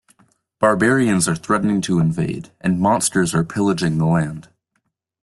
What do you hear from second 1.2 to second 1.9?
are threatening